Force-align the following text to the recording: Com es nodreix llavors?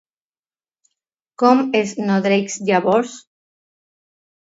Com 1.45 1.63
es 1.83 1.93
nodreix 2.09 2.59
llavors? 2.73 3.17